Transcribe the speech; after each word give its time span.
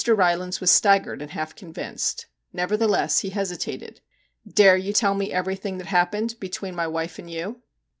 Rylands 0.03 0.59
was 0.59 0.71
staggered 0.71 1.21
and 1.21 1.29
half 1.29 1.53
convinced. 1.53 2.25
Nevertheless 2.53 3.19
he 3.19 3.29
hesitated. 3.29 4.01
* 4.27 4.47
Dare 4.51 4.75
you 4.75 4.93
tell 4.93 5.13
me 5.13 5.31
everything 5.31 5.77
that 5.77 5.85
happened 5.85 6.39
between 6.39 6.73
my 6.73 6.87
wife 6.87 7.19
and 7.19 7.29
you 7.29 7.61